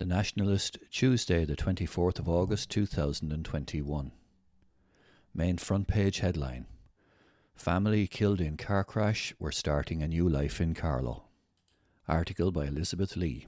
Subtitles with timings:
[0.00, 4.12] The Nationalist, Tuesday, the 24th of August 2021.
[5.34, 6.64] Main front page headline
[7.54, 11.24] Family killed in car crash were starting a new life in Carlow.
[12.08, 13.46] Article by Elizabeth Lee.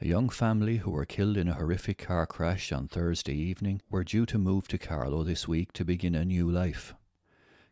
[0.00, 4.04] A young family who were killed in a horrific car crash on Thursday evening were
[4.04, 6.94] due to move to Carlow this week to begin a new life.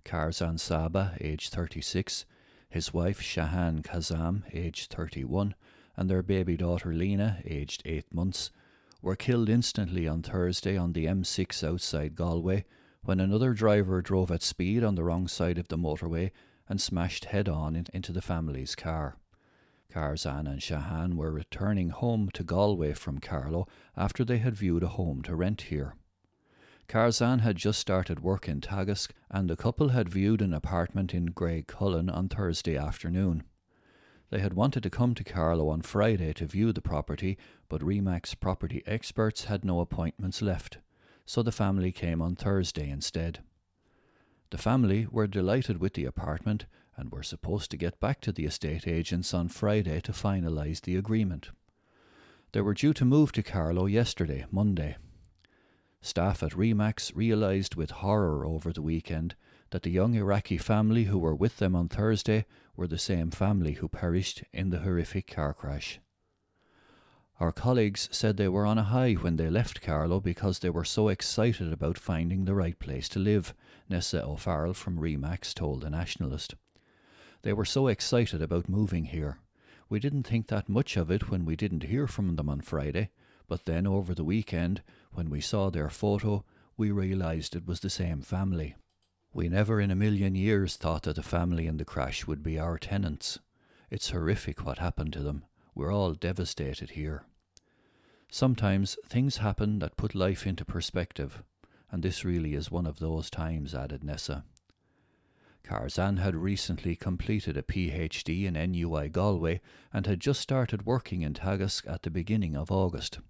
[0.04, 2.26] Karzan Saba, aged 36,
[2.68, 5.54] his wife Shahan Kazam, aged 31,
[6.00, 8.50] and their baby daughter Lena, aged eight months,
[9.02, 12.64] were killed instantly on Thursday on the M6 outside Galway
[13.02, 16.30] when another driver drove at speed on the wrong side of the motorway
[16.70, 19.18] and smashed head on into the family's car.
[19.92, 24.88] Karzan and Shahan were returning home to Galway from Carlow after they had viewed a
[24.88, 25.96] home to rent here.
[26.88, 31.28] Karzan had just started work in Teagasc, and the couple had viewed an apartment in
[31.28, 33.42] Graiguecullen on Thursday afternoon.
[34.30, 37.36] They had wanted to come to Carlow on Friday to view the property,
[37.68, 40.78] but Remax property experts had no appointments left,
[41.26, 43.40] so the family came on Thursday instead.
[44.50, 48.44] The family were delighted with the apartment and were supposed to get back to the
[48.44, 51.50] estate agents on Friday to finalise the agreement.
[52.52, 54.96] They were due to move to Carlow yesterday, Monday.
[56.02, 59.34] Staff at Remax realised with horror over the weekend
[59.70, 62.44] that the young Iraqi family who were with them on Thursday
[62.76, 66.00] were the same family who perished in the horrific car crash.
[67.40, 70.84] Our colleagues said they were on a high when they left Carlow because they were
[70.84, 73.54] so excited about finding the right place to live,
[73.88, 76.54] Nessa O'Farrell from Remax told the Nationalist.
[77.40, 79.38] They were so excited about moving here.
[79.88, 83.08] We didn't think that much of it when we didn't hear from them on Friday,
[83.48, 86.44] but then over the weekend, when we saw their photo,
[86.76, 88.76] we realised it was the same family.
[89.32, 92.58] We never in a million years thought that the family in the crash would be
[92.58, 93.38] our tenants.
[93.88, 95.44] It's horrific what happened to them.
[95.72, 97.22] We're all devastated here.
[98.28, 101.44] Sometimes things happen that put life into perspective,
[101.92, 104.44] and this really is one of those times, added Nessa.
[105.62, 109.60] Karzan had recently completed a PhD in NUI Galway
[109.92, 113.20] and had just started working in Teagasc at the beginning of August.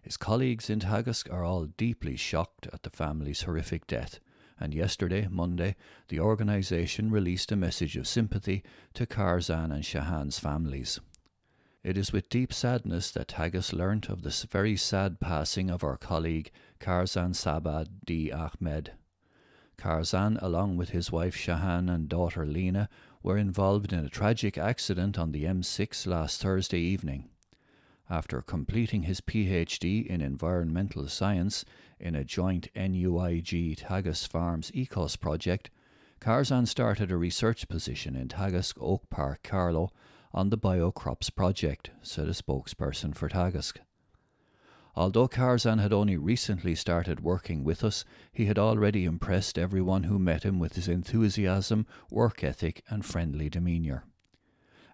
[0.00, 4.20] His colleagues in Teagasc are all deeply shocked at the family's horrific death
[4.58, 5.76] and yesterday, Monday,
[6.08, 8.62] the organisation released a message of sympathy
[8.94, 11.00] to Karzan and Shahan's families.
[11.84, 15.96] It is with deep sadness that Teagasc learnt of the very sad passing of our
[15.96, 16.50] colleague
[16.80, 18.32] Karzan Sabah D.
[18.32, 18.92] Ahmed.
[19.78, 22.88] Karzan, along with his wife Shahan and daughter Lena,
[23.22, 27.28] were involved in a tragic accident on the M6 last Thursday evening.
[28.08, 31.64] After completing his PhD in environmental science
[31.98, 35.70] in a joint NUIG Teagasc Farms ECOS project,
[36.20, 39.90] Karzan started a research position in Teagasc Oak Park, Carlow,
[40.32, 43.78] on the Biocrops project, said a spokesperson for Teagasc.
[44.94, 50.18] Although Karzan had only recently started working with us, he had already impressed everyone who
[50.20, 54.04] met him with his enthusiasm, work ethic, and friendly demeanour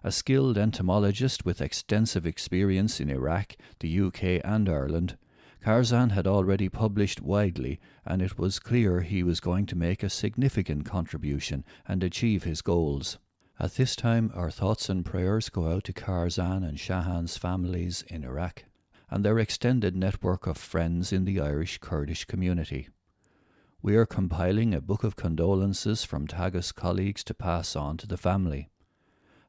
[0.03, 5.17] a skilled entomologist with extensive experience in Iraq, the UK, and Ireland,
[5.63, 10.09] Karzan had already published widely, and it was clear he was going to make a
[10.09, 13.17] significant contribution and achieve his goals.
[13.57, 18.25] At this time, our thoughts and prayers go out to Karzan and Shahan's families in
[18.25, 18.65] Iraq
[19.09, 22.89] and their extended network of friends in the Irish Kurdish community.
[23.81, 28.17] We are compiling a book of condolences from Teagasc colleagues to pass on to the
[28.17, 28.69] family.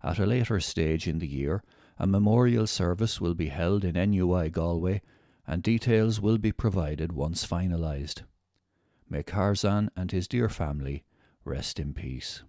[0.04, 1.62] At a later stage in the year,
[1.98, 5.00] a memorial service will be held in NUI Galway
[5.46, 8.22] and details will be provided once finalised.
[9.08, 11.04] May Karzan and his dear family
[11.42, 12.42] rest in peace.